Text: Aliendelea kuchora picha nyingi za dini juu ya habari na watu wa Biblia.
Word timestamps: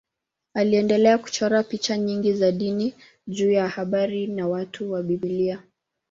Aliendelea 0.53 1.17
kuchora 1.17 1.63
picha 1.63 1.97
nyingi 1.97 2.33
za 2.33 2.51
dini 2.51 2.93
juu 3.27 3.51
ya 3.51 3.67
habari 3.69 4.27
na 4.27 4.47
watu 4.47 4.91
wa 4.91 5.03
Biblia. 5.03 5.63